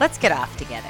[0.00, 0.88] Let's get off together.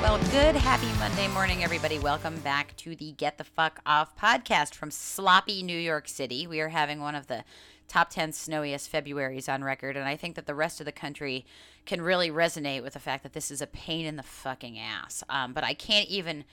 [0.00, 1.98] Well, good, happy Monday morning, everybody.
[1.98, 6.46] Welcome back to the Get the Fuck Off podcast from sloppy New York City.
[6.46, 7.42] We are having one of the
[7.88, 11.44] top 10 snowiest Februarys on record, and I think that the rest of the country
[11.86, 15.24] can really resonate with the fact that this is a pain in the fucking ass.
[15.28, 16.44] Um, but I can't even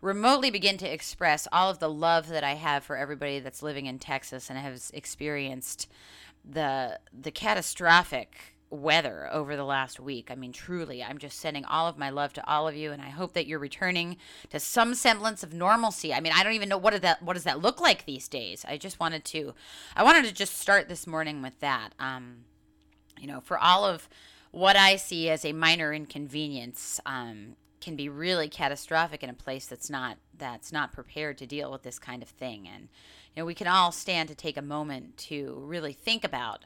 [0.00, 3.86] remotely begin to express all of the love that I have for everybody that's living
[3.86, 5.88] in Texas and has experienced
[6.44, 10.30] the the catastrophic weather over the last week.
[10.30, 13.00] I mean, truly, I'm just sending all of my love to all of you, and
[13.00, 14.16] I hope that you're returning
[14.50, 16.12] to some semblance of normalcy.
[16.12, 18.64] I mean, I don't even know what that what does that look like these days.
[18.68, 19.54] I just wanted to,
[19.94, 21.90] I wanted to just start this morning with that.
[21.98, 22.44] Um,
[23.18, 24.08] you know, for all of
[24.50, 27.56] what I see as a minor inconvenience, um,
[27.86, 31.84] can be really catastrophic in a place that's not that's not prepared to deal with
[31.84, 32.66] this kind of thing.
[32.66, 32.88] And
[33.32, 36.64] you know, we can all stand to take a moment to really think about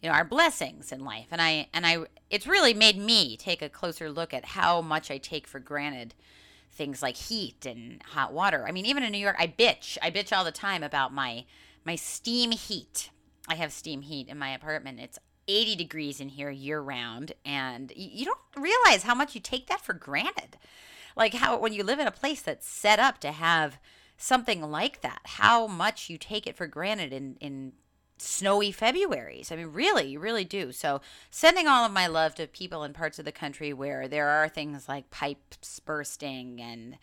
[0.00, 1.26] you know our blessings in life.
[1.32, 1.98] And i and i
[2.30, 6.14] it's really made me take a closer look at how much i take for granted
[6.70, 8.64] things like heat and hot water.
[8.68, 9.98] I mean even in new york i bitch.
[10.00, 11.46] I bitch all the time about my
[11.84, 13.10] my steam heat.
[13.48, 15.00] I have steam heat in my apartment.
[15.00, 15.18] It's
[15.50, 19.80] 80 degrees in here year round and you don't realize how much you take that
[19.80, 20.56] for granted
[21.16, 23.78] like how when you live in a place that's set up to have
[24.16, 27.72] something like that how much you take it for granted in in
[28.20, 29.50] snowy Februarys.
[29.50, 30.72] I mean, really, you really do.
[30.72, 31.00] So,
[31.30, 34.48] sending all of my love to people in parts of the country where there are
[34.48, 36.98] things like pipes bursting and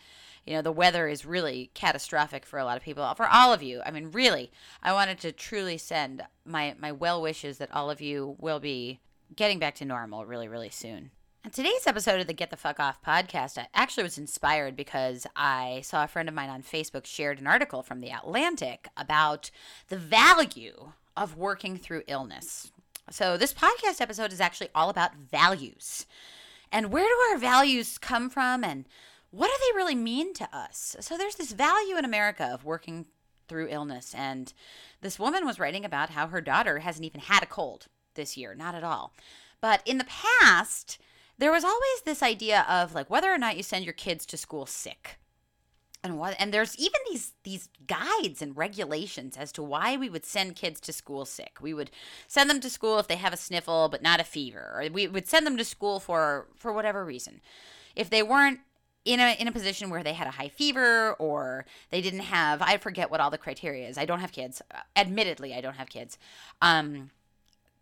[0.48, 3.62] you know the weather is really catastrophic for a lot of people for all of
[3.62, 7.90] you i mean really i wanted to truly send my my well wishes that all
[7.90, 9.00] of you will be
[9.36, 11.12] getting back to normal really really soon
[11.44, 15.26] and today's episode of the Get the Fuck Off podcast I actually was inspired because
[15.34, 19.50] I saw a friend of mine on Facebook shared an article from The Atlantic about
[19.88, 22.74] the value of working through illness.
[23.10, 26.06] So, this podcast episode is actually all about values.
[26.70, 28.86] And where do our values come from and
[29.32, 30.96] what do they really mean to us?
[31.00, 33.06] So, there's this value in America of working
[33.48, 34.14] through illness.
[34.16, 34.54] And
[35.02, 38.54] this woman was writing about how her daughter hasn't even had a cold this year,
[38.56, 39.14] not at all.
[39.62, 41.00] But in the past,
[41.38, 44.38] there was always this idea of like whether or not you send your kids to
[44.38, 45.18] school sick
[46.04, 50.26] and what and there's even these these guides and regulations as to why we would
[50.26, 51.90] send kids to school sick we would
[52.28, 55.08] send them to school if they have a sniffle but not a fever or we
[55.08, 57.42] would send them to school for for whatever reason
[57.96, 58.60] if they weren't
[59.08, 62.62] in a in a position where they had a high fever or they didn't have
[62.62, 63.98] I forget what all the criteria is.
[63.98, 64.62] I don't have kids.
[64.96, 66.18] Admittedly, I don't have kids.
[66.62, 67.12] Um,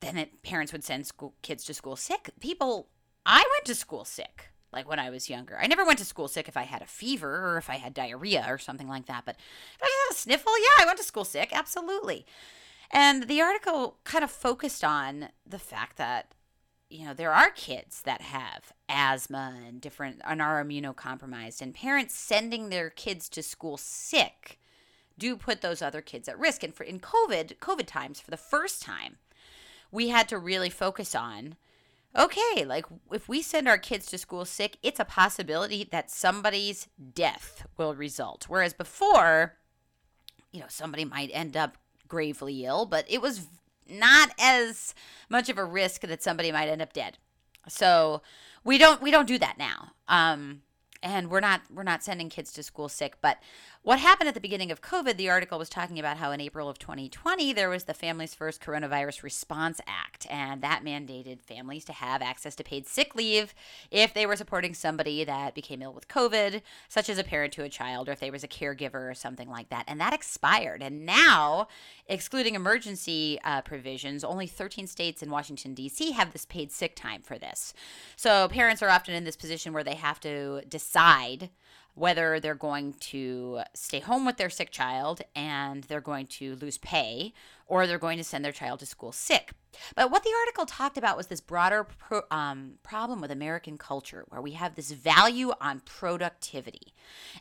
[0.01, 2.29] then it, parents would send school kids to school sick.
[2.39, 2.87] People,
[3.25, 5.57] I went to school sick like when I was younger.
[5.59, 7.93] I never went to school sick if I had a fever or if I had
[7.93, 9.23] diarrhea or something like that.
[9.25, 9.37] But
[9.75, 12.25] if I had a sniffle, yeah, I went to school sick, absolutely.
[12.91, 16.34] And the article kind of focused on the fact that
[16.89, 22.15] you know there are kids that have asthma and different and are immunocompromised and parents
[22.15, 24.59] sending their kids to school sick
[25.17, 28.37] do put those other kids at risk and for in covid covid times for the
[28.37, 29.17] first time
[29.91, 31.55] we had to really focus on
[32.17, 36.87] okay, like if we send our kids to school sick, it's a possibility that somebody's
[37.13, 38.45] death will result.
[38.47, 39.57] Whereas before,
[40.51, 41.77] you know, somebody might end up
[42.07, 43.47] gravely ill, but it was
[43.87, 44.93] not as
[45.29, 47.17] much of a risk that somebody might end up dead.
[47.67, 48.21] So
[48.63, 49.91] we don't we don't do that now.
[50.07, 50.61] Um,
[51.03, 53.37] and we're not we're not sending kids to school sick, but
[53.85, 56.67] what happened at the beginning of COVID, the article was talking about how in April
[56.67, 61.93] of 2020, there was the Families First Coronavirus Response Act, and that mandated families to
[61.93, 63.53] have access to paid sick leave
[63.91, 67.63] if they were supporting somebody that became ill with COVID, such as a parent to
[67.63, 69.85] a child, or if they was a caregiver or something like that.
[69.87, 70.81] And that expired.
[70.81, 71.67] And now,
[72.07, 76.13] excluding emergency uh, provisions, only 13 states in Washington, D.C.
[76.13, 77.75] have this paid sick time for this.
[78.15, 80.84] So parents are often in this position where they have to decide
[81.95, 86.77] whether they're going to stay home with their sick child and they're going to lose
[86.77, 87.33] pay
[87.67, 89.53] or they're going to send their child to school sick.
[89.95, 94.25] But what the article talked about was this broader pro, um, problem with American culture
[94.27, 96.93] where we have this value on productivity.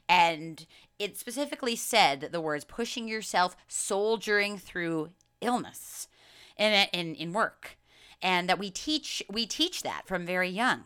[0.08, 0.66] And
[0.98, 6.08] it specifically said the words pushing yourself, soldiering through illness
[6.56, 7.76] in, in, in work.
[8.22, 10.84] And that we teach we teach that from very young.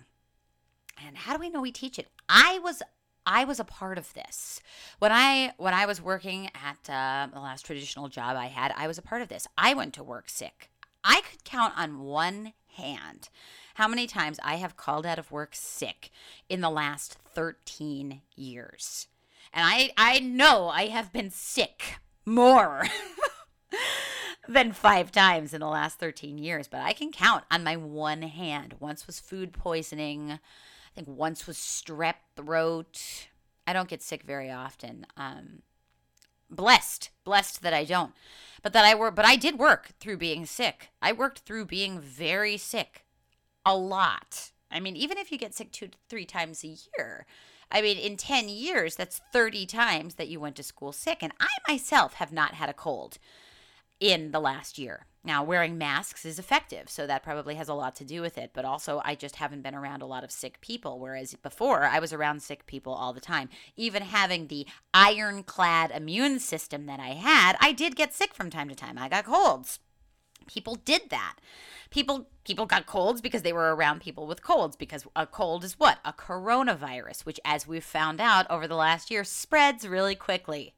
[1.07, 2.09] And how do we know we teach it?
[2.29, 2.83] I was
[3.27, 4.61] I was a part of this.
[4.99, 8.87] When I when I was working at uh, the last traditional job I had, I
[8.87, 9.47] was a part of this.
[9.57, 10.71] I went to work sick.
[11.05, 13.29] I could count on one hand
[13.75, 16.11] how many times I have called out of work sick
[16.49, 19.09] in the last 13 years.
[19.53, 22.85] And I I know I have been sick more
[24.49, 28.23] than 5 times in the last 13 years, but I can count on my one
[28.23, 28.77] hand.
[28.81, 30.41] Once was food poisoning
[30.99, 33.29] think once was strep throat.
[33.67, 35.07] I don't get sick very often.
[35.17, 35.63] Um,
[36.51, 38.13] blessed, blessed that I don't.
[38.63, 40.91] But that I work, but I did work through being sick.
[41.01, 43.05] I worked through being very sick,
[43.65, 44.51] a lot.
[44.73, 47.27] I mean, even if you get sick two, three times a year,
[47.71, 51.19] I mean, in 10 years, that's 30 times that you went to school sick.
[51.23, 53.19] And I myself have not had a cold
[54.01, 55.07] in the last year.
[55.29, 58.53] Now, wearing masks is effective, so that probably has a lot to do with it.
[58.55, 61.99] But also, I just haven't been around a lot of sick people, whereas before I
[61.99, 63.51] was around sick people all the time.
[63.77, 68.71] Even having the ironclad immune system that I had, I did get sick from time
[68.71, 68.97] to time.
[68.97, 69.81] I got colds.
[70.47, 71.37] People did that.
[71.91, 75.79] People people got colds because they were around people with colds because a cold is
[75.79, 75.99] what?
[76.07, 80.73] A coronavirus, which as we've found out over the last year spreads really quickly.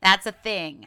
[0.00, 0.86] That's a thing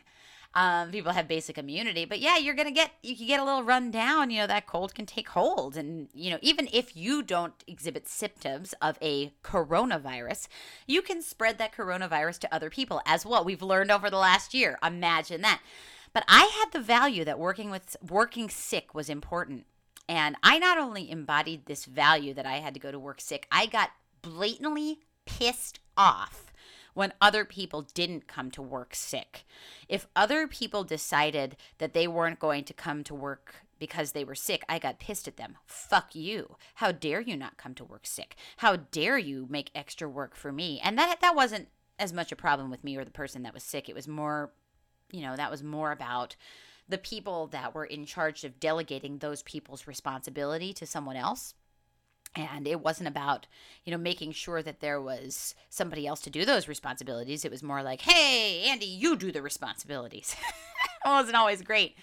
[0.56, 2.06] um, people have basic immunity.
[2.06, 4.30] But yeah, you're gonna get you can get a little run down.
[4.30, 8.08] You know that cold can take hold, and you know even if you don't exhibit
[8.08, 10.48] symptoms of a coronavirus,
[10.88, 13.44] you can spread that coronavirus to other people as well.
[13.44, 14.78] We've learned over the last year.
[14.86, 15.62] Imagine that.
[16.14, 19.66] But I had the value that working with working sick was important.
[20.08, 23.48] And I not only embodied this value that I had to go to work sick,
[23.52, 23.92] I got
[24.22, 26.53] blatantly pissed off
[26.94, 29.45] when other people didn't come to work sick.
[29.88, 34.36] If other people decided that they weren't going to come to work because they were
[34.36, 35.57] sick, I got pissed at them.
[35.66, 36.56] Fuck you.
[36.75, 38.36] How dare you not come to work sick?
[38.57, 40.80] How dare you make extra work for me?
[40.84, 41.68] And that that wasn't
[42.00, 43.89] as much a problem with me or the person that was sick.
[43.89, 44.51] It was more,
[45.12, 46.36] you know, that was more about
[46.88, 51.54] the people that were in charge of delegating those people's responsibility to someone else
[52.36, 53.48] and it wasn't about
[53.84, 57.46] you know making sure that there was somebody else to do those responsibilities.
[57.46, 60.36] It was more like hey andy you do the responsibilities.
[61.06, 61.98] It wasn't always great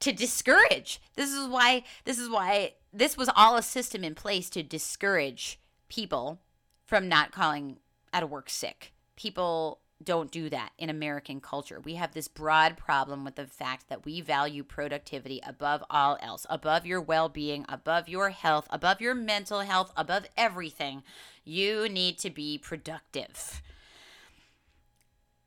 [0.00, 1.00] to discourage.
[1.14, 5.60] This is why this is why this was all a system in place to discourage
[5.88, 6.40] people
[6.84, 7.78] from not calling
[8.12, 8.92] out of work sick.
[9.14, 11.80] People don't do that in American culture.
[11.80, 16.46] We have this broad problem with the fact that we value productivity above all else,
[16.50, 21.02] above your well being, above your health, above your mental health, above everything.
[21.44, 23.62] You need to be productive.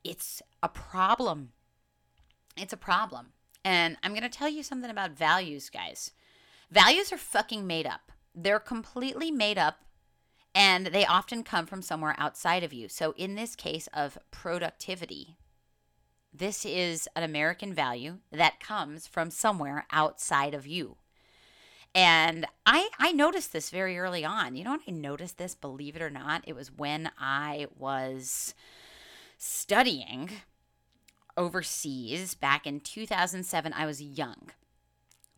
[0.04, 1.52] It's a problem.
[2.58, 3.28] It's a problem.
[3.64, 6.12] And I'm going to tell you something about values, guys.
[6.70, 8.12] Values are fucking made up.
[8.36, 9.85] They're completely made up
[10.56, 12.88] and they often come from somewhere outside of you.
[12.88, 15.36] So, in this case of productivity,
[16.34, 20.96] this is an American value that comes from somewhere outside of you.
[21.94, 24.56] And I, I noticed this very early on.
[24.56, 28.54] You know, I noticed this, believe it or not, it was when I was
[29.38, 30.30] studying
[31.38, 33.74] overseas back in 2007.
[33.74, 34.52] I was young.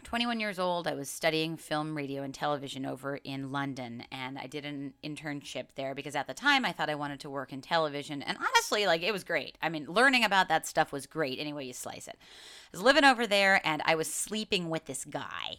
[0.08, 0.88] 21 years old.
[0.88, 5.66] I was studying film, radio, and television over in London, and I did an internship
[5.76, 8.22] there because at the time I thought I wanted to work in television.
[8.22, 9.58] And honestly, like it was great.
[9.62, 12.16] I mean, learning about that stuff was great any way you slice it.
[12.18, 15.58] I was living over there, and I was sleeping with this guy.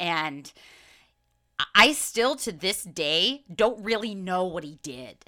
[0.00, 0.52] And
[1.72, 5.26] I still to this day don't really know what he did.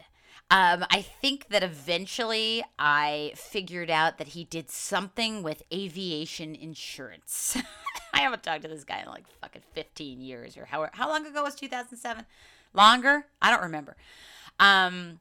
[0.51, 7.57] Um, I think that eventually I figured out that he did something with aviation insurance.
[8.13, 11.27] I haven't talked to this guy in like fucking 15 years or how how long
[11.27, 12.25] ago was 2007?
[12.75, 13.27] Longer?
[13.41, 13.97] I don't remember.
[14.59, 15.21] Um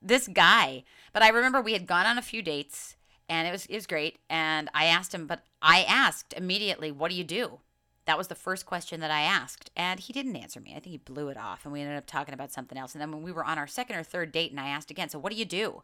[0.00, 2.96] this guy But I remember we had gone on a few dates
[3.28, 4.18] and it was it was great.
[4.28, 7.60] And I asked him, but I asked immediately, "What do you do?"
[8.06, 10.70] That was the first question that I asked, and he didn't answer me.
[10.70, 12.94] I think he blew it off, and we ended up talking about something else.
[12.94, 15.10] And then when we were on our second or third date, and I asked again,
[15.10, 15.82] "So what do you do?"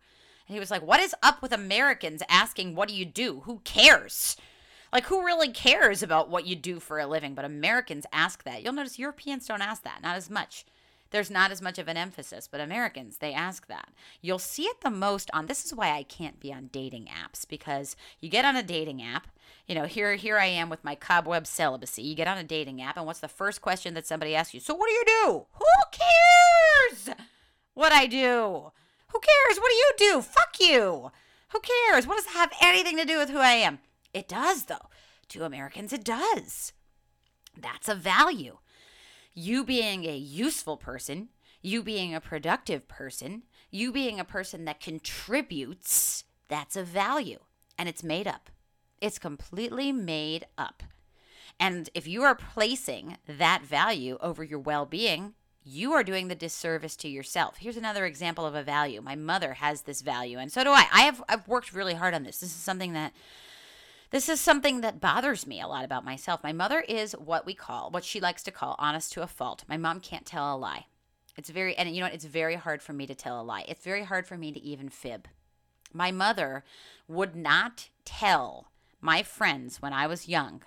[0.49, 3.41] And he was like, "What is up with Americans asking what do you do?
[3.41, 4.37] Who cares?"
[4.95, 7.35] Like, who really cares about what you do for a living?
[7.35, 8.63] But Americans ask that.
[8.63, 10.65] You'll notice Europeans don't ask that, not as much
[11.15, 13.91] there's not as much of an emphasis, but Americans, they ask that.
[14.21, 17.47] You'll see it the most on this is why I can't be on dating apps
[17.49, 19.29] because you get on a dating app,
[19.69, 22.03] you know, here here I am with my cobweb celibacy.
[22.03, 24.59] You get on a dating app and what's the first question that somebody asks you?
[24.59, 25.47] So what do you do?
[25.53, 27.17] Who cares
[27.75, 28.73] what I do?
[29.13, 29.59] Who cares?
[29.59, 30.21] What do you do?
[30.21, 31.13] Fuck you.
[31.51, 32.09] Who cares?
[32.09, 33.79] What does that have anything to do with who I am?
[34.14, 34.88] It does though.
[35.28, 36.73] To Americans it does.
[37.61, 38.59] That's a value
[39.35, 41.28] you being a useful person,
[41.61, 47.40] you being a productive person, you being a person that contributes, that's a value.
[47.76, 48.50] And it's made up.
[49.00, 50.85] It's completely made up.
[51.59, 56.35] And if you are placing that value over your well being, you are doing the
[56.35, 57.56] disservice to yourself.
[57.59, 59.00] Here's another example of a value.
[59.00, 60.87] My mother has this value, and so do I.
[60.92, 62.38] I have I've worked really hard on this.
[62.38, 63.14] This is something that
[64.14, 66.44] this is something that bothers me a lot about myself.
[66.44, 69.64] My mother is what we call, what she likes to call, honest to a fault.
[69.66, 70.87] My mom can't tell a lie.
[71.37, 72.14] It's very, and you know what?
[72.14, 73.64] It's very hard for me to tell a lie.
[73.66, 75.26] It's very hard for me to even fib.
[75.92, 76.62] My mother
[77.09, 78.68] would not tell
[79.00, 80.62] my friends when I was young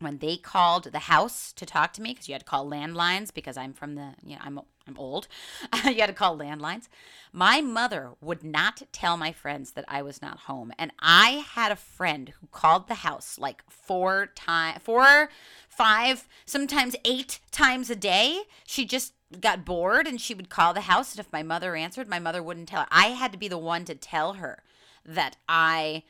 [0.00, 3.32] when they called the house to talk to me because you had to call landlines
[3.32, 4.60] because I'm from the you know I'm
[4.90, 5.28] I'm old.
[5.84, 6.88] you had to call landlines.
[7.32, 11.70] My mother would not tell my friends that I was not home, and I had
[11.70, 15.30] a friend who called the house like four times, four,
[15.68, 18.42] five, sometimes eight times a day.
[18.66, 22.08] She just got bored and she would call the house and if my mother answered,
[22.08, 22.88] my mother wouldn't tell her.
[22.90, 24.64] I had to be the one to tell her
[25.04, 26.02] that I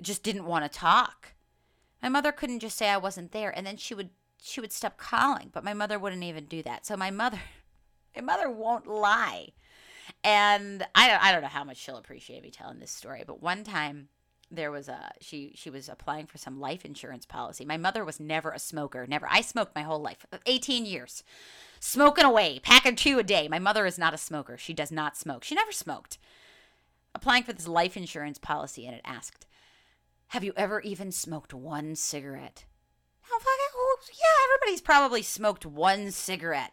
[0.00, 1.34] just didn't want to talk
[2.02, 4.10] my mother couldn't just say I wasn't there and then she would
[4.42, 6.86] she would stop calling, but my mother wouldn't even do that.
[6.86, 7.40] So my mother
[8.14, 9.48] my mother won't lie.
[10.22, 13.64] And I I don't know how much she'll appreciate me telling this story, but one
[13.64, 14.08] time
[14.50, 17.64] there was a she she was applying for some life insurance policy.
[17.64, 19.26] My mother was never a smoker, never.
[19.30, 21.22] I smoked my whole life, 18 years.
[21.78, 23.48] Smoking away, packing two a day.
[23.48, 24.58] My mother is not a smoker.
[24.58, 25.44] She does not smoke.
[25.44, 26.18] She never smoked.
[27.14, 29.46] Applying for this life insurance policy and it asked
[30.30, 32.64] have you ever even smoked one cigarette?
[33.32, 36.72] Oh, fucking, yeah, everybody's probably smoked one cigarette.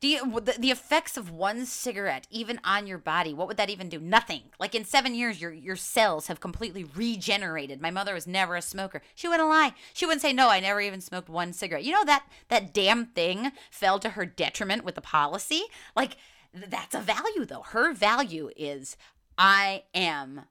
[0.00, 3.70] Do you, the, the effects of one cigarette, even on your body, what would that
[3.70, 3.98] even do?
[3.98, 4.42] Nothing.
[4.60, 7.80] Like in seven years, your your cells have completely regenerated.
[7.80, 9.00] My mother was never a smoker.
[9.14, 9.72] She wouldn't lie.
[9.94, 10.50] She wouldn't say no.
[10.50, 11.84] I never even smoked one cigarette.
[11.84, 15.62] You know that that damn thing fell to her detriment with the policy.
[15.94, 16.16] Like
[16.52, 17.62] that's a value though.
[17.62, 18.98] Her value is
[19.38, 20.42] I am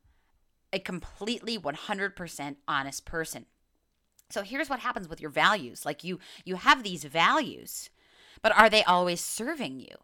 [0.73, 3.45] a completely 100% honest person.
[4.29, 5.85] So here's what happens with your values.
[5.85, 7.89] Like you you have these values,
[8.41, 9.97] but are they always serving you?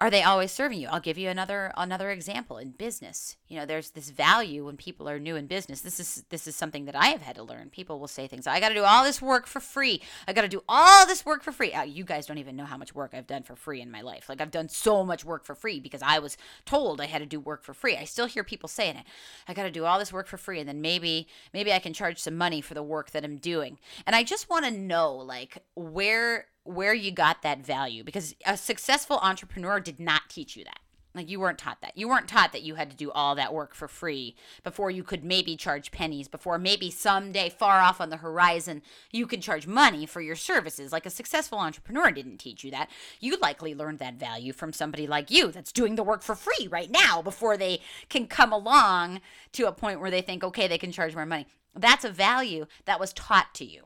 [0.00, 0.86] are they always serving you?
[0.88, 3.36] I'll give you another another example in business.
[3.48, 5.80] You know there's this value when people are new in business.
[5.80, 7.68] This is this is something that i have had to learn.
[7.68, 10.00] People will say things i got to do all this work for free.
[10.28, 11.72] I got to do all this work for free.
[11.72, 14.02] Uh, you guys don't even know how much work i've done for free in my
[14.02, 14.28] life.
[14.28, 17.26] Like i've done so much work for free because i was told i had to
[17.26, 17.96] do work for free.
[17.96, 19.04] I still hear people saying it.
[19.48, 21.92] I got to do all this work for free and then maybe maybe i can
[21.92, 23.78] charge some money for the work that i'm doing.
[24.06, 28.56] And i just want to know like where where you got that value because a
[28.56, 30.80] successful entrepreneur did not teach you that.
[31.14, 31.96] Like you weren't taught that.
[31.96, 35.02] You weren't taught that you had to do all that work for free before you
[35.02, 39.66] could maybe charge pennies, before maybe someday far off on the horizon you could charge
[39.66, 40.92] money for your services.
[40.92, 42.90] Like a successful entrepreneur didn't teach you that.
[43.18, 46.68] You likely learned that value from somebody like you that's doing the work for free
[46.70, 49.22] right now before they can come along
[49.52, 51.46] to a point where they think, okay, they can charge more money.
[51.74, 53.84] That's a value that was taught to you.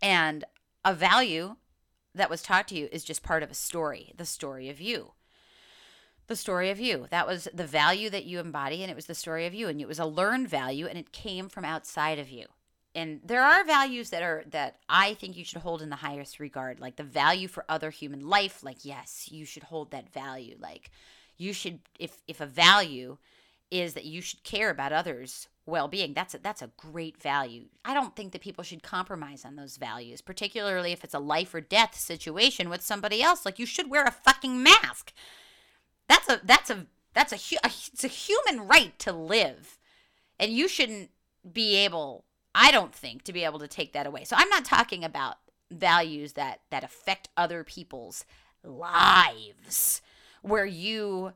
[0.00, 0.44] And
[0.86, 1.56] a value
[2.16, 5.12] that was taught to you is just part of a story, the story of you.
[6.26, 7.06] The story of you.
[7.10, 9.68] That was the value that you embody, and it was the story of you.
[9.68, 12.46] And it was a learned value, and it came from outside of you.
[12.96, 16.40] And there are values that are that I think you should hold in the highest
[16.40, 18.64] regard, like the value for other human life.
[18.64, 20.56] Like, yes, you should hold that value.
[20.58, 20.90] Like,
[21.36, 23.18] you should, if if a value
[23.70, 26.14] is that you should care about others well-being.
[26.14, 27.64] That's a, that's a great value.
[27.84, 31.54] I don't think that people should compromise on those values particularly if it's a life
[31.54, 33.44] or death situation with somebody else.
[33.44, 35.12] Like you should wear a fucking mask.
[36.08, 39.78] That's a that's a that's a, a it's a human right to live.
[40.38, 41.10] And you shouldn't
[41.52, 44.24] be able i don't think to be able to take that away.
[44.24, 45.36] So i'm not talking about
[45.70, 48.24] values that that affect other people's
[48.62, 50.00] lives
[50.42, 51.32] where you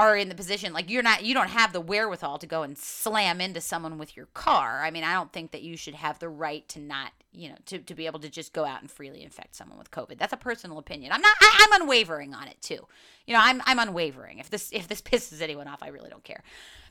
[0.00, 2.78] are in the position like you're not you don't have the wherewithal to go and
[2.78, 4.82] slam into someone with your car.
[4.82, 7.56] I mean, I don't think that you should have the right to not, you know,
[7.66, 10.18] to, to be able to just go out and freely infect someone with COVID.
[10.18, 11.12] That's a personal opinion.
[11.12, 12.86] I'm not I, I'm unwavering on it too.
[13.26, 14.38] You know, I'm I'm unwavering.
[14.38, 16.42] If this if this pisses anyone off, I really don't care.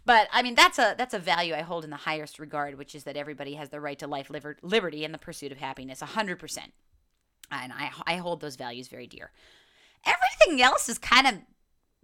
[0.05, 2.93] But I mean, that's a that's a value I hold in the highest regard, which
[2.93, 6.01] is that everybody has the right to life, liber- liberty, and the pursuit of happiness,
[6.01, 6.73] hundred percent.
[7.51, 9.31] And I I hold those values very dear.
[10.05, 11.33] Everything else is kind of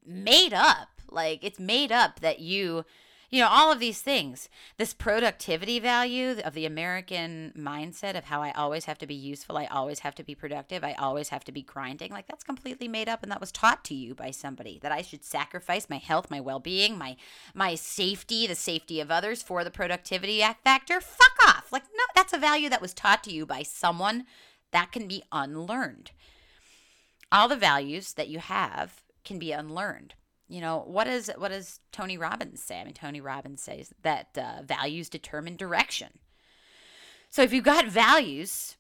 [0.08, 0.90] made up.
[1.10, 2.86] Like it's made up that you,
[3.30, 4.50] you know, all of these things.
[4.78, 9.58] This productivity value of the American mindset of how I always have to be useful,
[9.58, 12.12] I always have to be productive, I always have to be grinding.
[12.12, 15.02] Like that's completely made up and that was taught to you by somebody that I
[15.02, 17.16] should sacrifice my health, my well-being, my
[17.54, 21.00] my safety, the safety of others for the productivity factor.
[21.00, 21.72] Fuck off.
[21.72, 24.26] Like no, that's a value that was taught to you by someone
[24.72, 26.12] that can be unlearned.
[27.32, 30.14] All the values that you have can be unlearned.
[30.48, 32.80] You know what is what does tony robbins say?
[32.80, 36.20] I mean tony robbins says that uh, values determine direction.
[37.32, 38.78] So if you've got values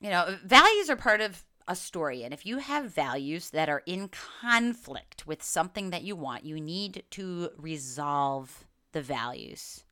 [0.00, 2.22] you know values are part of a story.
[2.22, 6.60] And if you have values that are in conflict with something that you want you
[6.60, 9.84] need to resolve the values.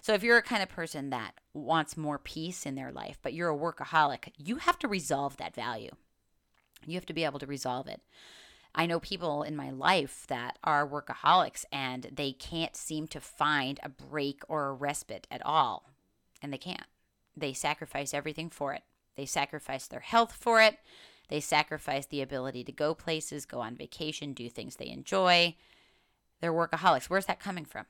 [0.00, 3.34] So if you're a kind of person that wants more peace in their life but
[3.34, 5.90] you're a workaholic you have to resolve that value.
[6.86, 8.00] You have to be able to resolve it
[8.78, 13.80] I know people in my life that are workaholics and they can't seem to find
[13.82, 15.90] a break or a respite at all.
[16.40, 16.86] And they can't.
[17.36, 18.84] They sacrifice everything for it.
[19.16, 20.78] They sacrifice their health for it.
[21.28, 25.56] They sacrifice the ability to go places, go on vacation, do things they enjoy.
[26.40, 27.10] They're workaholics.
[27.10, 27.86] Where's that coming from?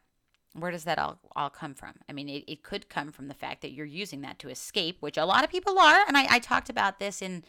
[0.55, 1.95] Where does that all, all come from?
[2.09, 4.97] I mean, it, it could come from the fact that you're using that to escape,
[5.01, 6.05] which a lot of people are.
[6.07, 7.45] And I, I talked about this in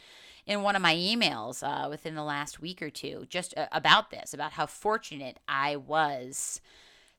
[0.46, 4.10] in one of my emails uh, within the last week or two, just uh, about
[4.10, 6.60] this, about how fortunate I was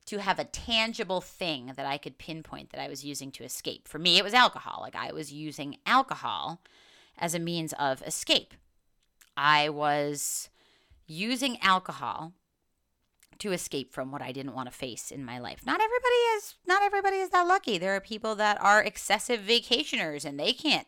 [0.07, 3.87] to have a tangible thing that I could pinpoint that I was using to escape.
[3.87, 4.79] For me, it was alcohol.
[4.81, 6.61] Like I was using alcohol
[7.17, 8.53] as a means of escape.
[9.37, 10.49] I was
[11.07, 12.33] using alcohol
[13.41, 15.65] to escape from what I didn't want to face in my life.
[15.65, 17.77] Not everybody is not everybody is that lucky.
[17.77, 20.87] There are people that are excessive vacationers and they can't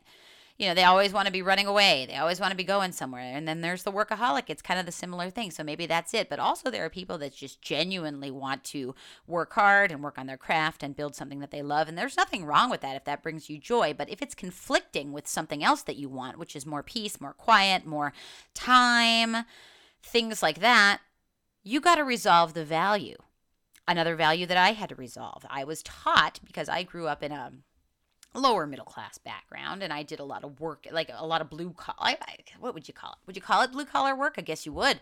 [0.58, 2.06] you know, they always want to be running away.
[2.08, 3.24] They always want to be going somewhere.
[3.24, 4.44] And then there's the workaholic.
[4.48, 5.50] It's kind of the similar thing.
[5.50, 6.30] So maybe that's it.
[6.30, 8.94] But also, there are people that just genuinely want to
[9.26, 11.88] work hard and work on their craft and build something that they love.
[11.88, 13.96] And there's nothing wrong with that if that brings you joy.
[13.98, 17.34] But if it's conflicting with something else that you want, which is more peace, more
[17.34, 18.14] quiet, more
[18.54, 19.46] time,
[20.04, 21.00] things like that,
[21.64, 23.18] you got to resolve the value.
[23.88, 25.46] Another value that I had to resolve.
[25.50, 27.52] I was taught because I grew up in a
[28.34, 31.50] lower middle class background and I did a lot of work like a lot of
[31.50, 32.16] blue collar
[32.60, 34.74] what would you call it would you call it blue collar work I guess you
[34.74, 35.00] would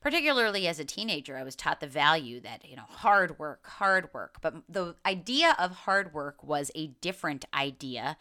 [0.00, 4.10] particularly as a teenager I was taught the value that you know hard work hard
[4.14, 8.16] work but the idea of hard work was a different idea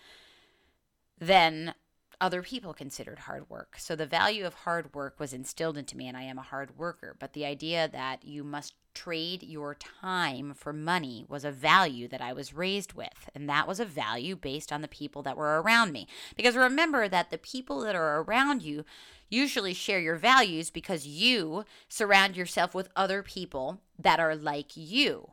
[1.20, 1.76] than
[2.22, 3.76] other people considered hard work.
[3.78, 6.78] So the value of hard work was instilled into me, and I am a hard
[6.78, 7.16] worker.
[7.20, 12.22] But the idea that you must trade your time for money was a value that
[12.22, 13.30] I was raised with.
[13.34, 16.08] And that was a value based on the people that were around me.
[16.36, 18.86] Because remember that the people that are around you
[19.30, 25.32] usually share your values because you surround yourself with other people that are like you.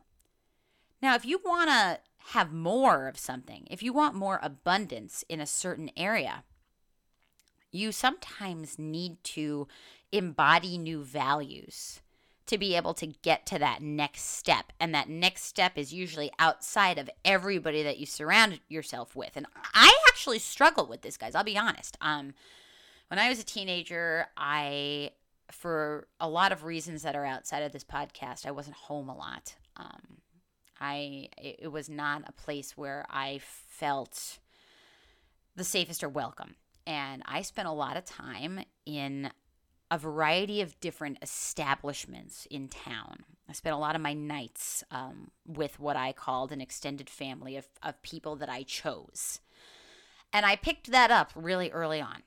[1.03, 2.01] Now, if you want to
[2.33, 6.45] have more of something, if you want more abundance in a certain area,
[7.71, 9.69] you sometimes need to
[10.13, 12.01] embody new values
[12.47, 14.73] to be able to get to that next step.
[14.81, 19.33] And that next step is usually outside of everybody that you surround yourself with.
[19.37, 21.35] And I actually struggle with this, guys.
[21.35, 21.99] I'll be honest.
[22.01, 22.33] Um,
[23.09, 25.11] when I was a teenager, I,
[25.51, 29.17] for a lot of reasons that are outside of this podcast, I wasn't home a
[29.17, 29.55] lot.
[29.77, 30.23] Um,
[30.81, 34.39] I, it was not a place where I felt
[35.55, 36.55] the safest or welcome
[36.89, 39.31] and I spent a lot of time in
[39.91, 43.25] a variety of different establishments in town.
[43.47, 47.57] I spent a lot of my nights um, with what I called an extended family
[47.57, 49.41] of, of people that I chose.
[50.33, 52.23] And I picked that up really early on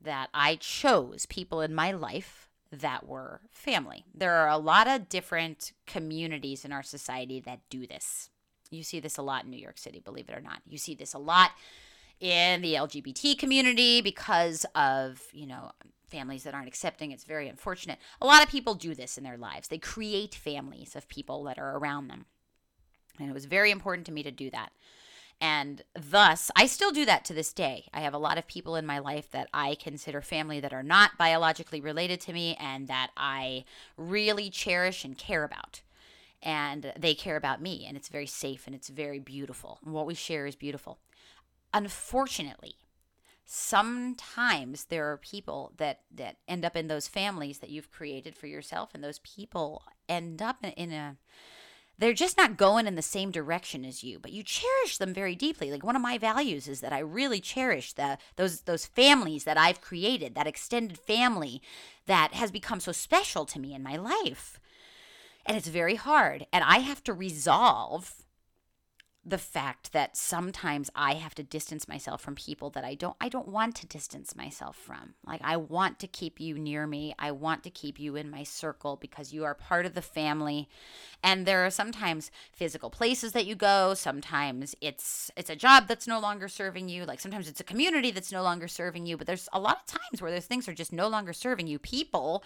[0.00, 4.04] that I chose people in my life that were family.
[4.14, 8.30] There are a lot of different communities in our society that do this.
[8.70, 10.62] You see this a lot in New York City, believe it or not.
[10.68, 11.50] You see this a lot
[12.20, 15.72] in the LGBT community because of, you know,
[16.06, 17.10] families that aren't accepting.
[17.10, 17.98] It's very unfortunate.
[18.20, 19.68] A lot of people do this in their lives.
[19.68, 22.26] They create families of people that are around them.
[23.18, 24.72] And it was very important to me to do that.
[25.40, 27.86] And thus, I still do that to this day.
[27.92, 30.82] I have a lot of people in my life that I consider family that are
[30.82, 33.64] not biologically related to me and that I
[33.96, 35.82] really cherish and care about.
[36.42, 39.78] And they care about me, and it's very safe and it's very beautiful.
[39.84, 40.98] And what we share is beautiful.
[41.74, 42.76] Unfortunately,
[43.44, 48.46] sometimes there are people that that end up in those families that you've created for
[48.46, 51.16] yourself and those people end up in a
[51.98, 55.34] they're just not going in the same direction as you but you cherish them very
[55.34, 55.72] deeply.
[55.72, 59.58] Like one of my values is that i really cherish the those those families that
[59.58, 61.60] i've created that extended family
[62.06, 64.60] that has become so special to me in my life.
[65.44, 68.23] And it's very hard and i have to resolve
[69.26, 73.30] the fact that sometimes I have to distance myself from people that I don't I
[73.30, 75.14] don't want to distance myself from.
[75.26, 77.14] Like I want to keep you near me.
[77.18, 80.68] I want to keep you in my circle because you are part of the family.
[81.22, 86.06] And there are sometimes physical places that you go, sometimes it's it's a job that's
[86.06, 89.26] no longer serving you, like sometimes it's a community that's no longer serving you, but
[89.26, 91.78] there's a lot of times where those things are just no longer serving you.
[91.78, 92.44] People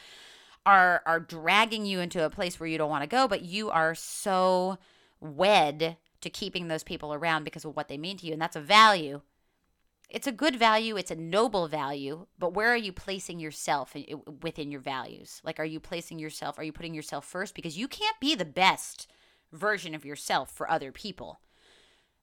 [0.64, 3.68] are are dragging you into a place where you don't want to go, but you
[3.68, 4.78] are so
[5.20, 8.32] wed to keeping those people around because of what they mean to you.
[8.32, 9.22] And that's a value.
[10.10, 14.22] It's a good value, it's a noble value, but where are you placing yourself in,
[14.40, 15.42] within your values?
[15.44, 17.54] Like, are you placing yourself, are you putting yourself first?
[17.54, 19.06] Because you can't be the best
[19.52, 21.40] version of yourself for other people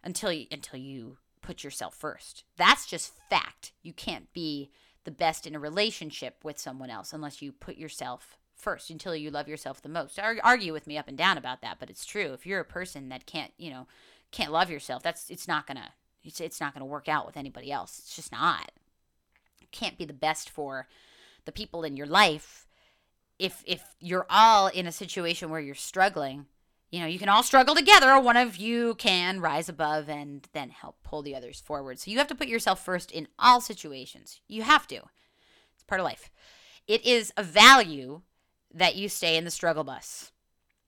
[0.04, 2.44] until you, until you put yourself first.
[2.58, 3.74] That's just fact.
[3.84, 4.72] You can't be
[5.04, 9.30] the best in a relationship with someone else unless you put yourself first until you
[9.30, 10.20] love yourself the most.
[10.20, 12.34] Argue with me up and down about that, but it's true.
[12.34, 13.88] If you're a person that can't, you know,
[14.32, 17.72] can't love yourself, that's it's not gonna it's, it's not gonna work out with anybody
[17.72, 18.00] else.
[18.00, 18.72] It's just not.
[19.62, 20.88] You can't be the best for
[21.46, 22.66] the people in your life
[23.38, 26.48] if if you're all in a situation where you're struggling.
[26.92, 28.12] You know, you can all struggle together.
[28.12, 32.00] or One of you can rise above and then help pull the others forward.
[32.00, 34.40] So you have to put yourself first in all situations.
[34.48, 34.96] You have to.
[35.76, 36.32] It's part of life.
[36.88, 38.22] It is a value
[38.76, 40.32] that you stay in the struggle bus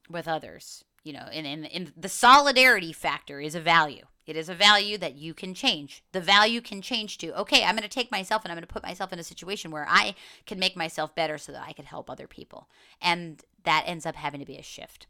[0.10, 0.84] with others.
[1.04, 4.06] You know, and, and, and the solidarity factor is a value.
[4.26, 6.04] It is a value that you can change.
[6.12, 8.74] The value can change to, okay, I'm going to take myself and I'm going to
[8.74, 11.86] put myself in a situation where I can make myself better so that I can
[11.86, 12.68] help other people.
[13.02, 15.08] And that ends up having to be a shift.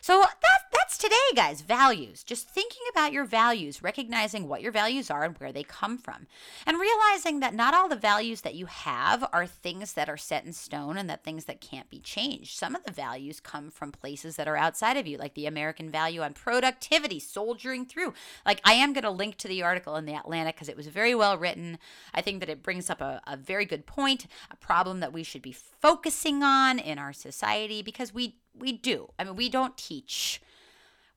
[0.00, 1.62] So that that's today, guys.
[1.62, 2.22] Values.
[2.22, 6.26] Just thinking about your values, recognizing what your values are and where they come from,
[6.66, 10.44] and realizing that not all the values that you have are things that are set
[10.44, 12.58] in stone and that things that can't be changed.
[12.58, 15.88] Some of the values come from places that are outside of you, like the American
[15.88, 18.12] value on productivity, soldiering through.
[18.44, 20.88] Like I am going to link to the article in the Atlantic because it was
[20.88, 21.78] very well written.
[22.12, 25.22] I think that it brings up a, a very good point, a problem that we
[25.22, 29.08] should be focusing on in our society because we we do.
[29.18, 30.42] I mean, we don't teach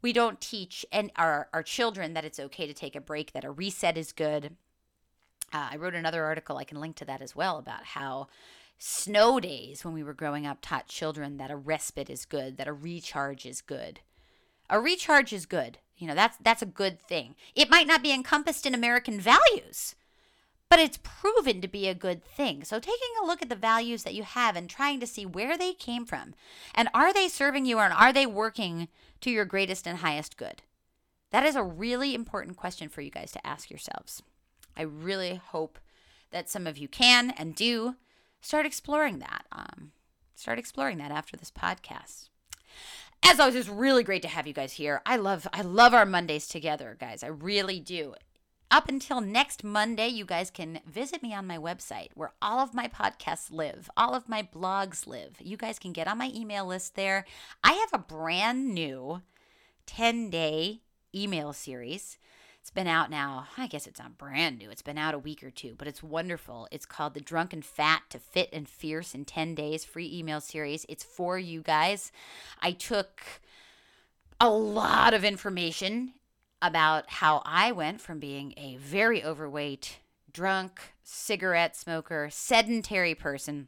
[0.05, 3.43] we don't teach and our, our children that it's okay to take a break, that
[3.43, 4.55] a reset is good.
[5.51, 8.27] Uh, I wrote another article, I can link to that as well, about how
[8.77, 12.67] snow days when we were growing up taught children that a respite is good, that
[12.67, 14.01] a recharge is good.
[14.69, 15.79] A recharge is good.
[15.97, 17.33] You know, that's that's a good thing.
[17.55, 19.95] It might not be encompassed in American values,
[20.75, 22.65] but it's proven to be a good thing.
[22.65, 25.57] So, taking a look at the values that you have and trying to see where
[25.57, 26.33] they came from
[26.73, 28.89] and are they serving you and are they working
[29.21, 30.63] to your greatest and highest good?
[31.31, 34.21] That is a really important question for you guys to ask yourselves.
[34.75, 35.79] I really hope
[36.31, 37.95] that some of you can and do
[38.41, 39.45] start exploring that.
[39.53, 39.93] Um,
[40.35, 42.27] start exploring that after this podcast.
[43.23, 45.01] As always, it's really great to have you guys here.
[45.05, 47.23] I love I love our Mondays together, guys.
[47.23, 48.13] I really do
[48.75, 52.73] up until next Monday, you guys can visit me on my website where all of
[52.73, 55.37] my podcasts live, all of my blogs live.
[55.39, 57.23] You guys can get on my email list there.
[57.63, 59.21] I have a brand new
[59.85, 60.81] 10 day
[61.15, 62.17] email series.
[62.59, 64.69] It's been out now, I guess it's not brand new.
[64.69, 66.67] It's been out a week or two, but it's wonderful.
[66.69, 70.85] It's called The Drunken Fat to Fit and Fierce in 10 Days free email series.
[70.89, 72.11] It's for you guys.
[72.59, 73.21] I took
[74.41, 76.11] a lot of information
[76.67, 79.99] about how I went from being a very overweight,
[80.31, 83.67] drunk, cigarette smoker, sedentary person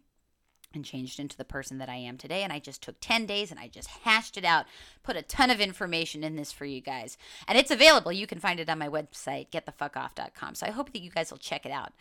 [0.74, 2.44] and changed into the person that I am today.
[2.44, 4.66] And I just took 10 days and I just hashed it out,
[5.04, 7.18] put a ton of information in this for you guys.
[7.48, 8.12] And it's available.
[8.12, 10.56] You can find it on my website, getthefuckoff.com.
[10.56, 11.94] So I hope that you guys will check it out.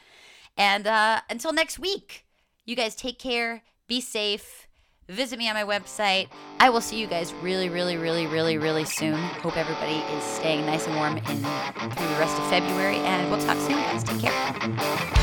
[0.56, 2.26] And uh, until next week,
[2.64, 4.65] you guys take care, be safe
[5.08, 6.28] visit me on my website.
[6.60, 9.14] I will see you guys really, really, really, really, really soon.
[9.14, 13.40] Hope everybody is staying nice and warm in through the rest of February, and we'll
[13.40, 14.04] talk soon, guys.
[14.04, 15.15] Take care.